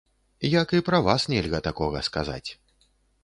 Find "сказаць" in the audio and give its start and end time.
2.09-2.49